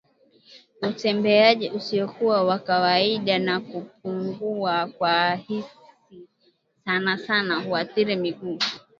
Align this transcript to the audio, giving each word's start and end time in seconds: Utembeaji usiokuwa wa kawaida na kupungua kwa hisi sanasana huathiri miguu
Utembeaji 0.81 1.69
usiokuwa 1.69 2.43
wa 2.43 2.59
kawaida 2.59 3.39
na 3.39 3.59
kupungua 3.59 4.87
kwa 4.87 5.35
hisi 5.35 5.73
sanasana 6.85 7.59
huathiri 7.59 8.15
miguu 8.15 8.59